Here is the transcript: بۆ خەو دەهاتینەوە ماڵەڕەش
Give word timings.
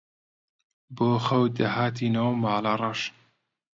بۆ 0.95 1.09
خەو 1.25 1.43
دەهاتینەوە 1.57 2.33
ماڵەڕەش 2.43 3.01